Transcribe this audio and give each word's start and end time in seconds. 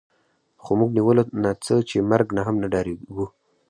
خو 0.63 0.71
موږ 0.79 0.89
نیولو 0.97 1.23
نه 1.43 1.51
څه 1.65 1.75
چې 1.89 1.97
مرګ 2.11 2.27
نه 2.37 2.41
هم 2.47 2.55
نه 2.61 2.67
ډارېږو 2.73 3.25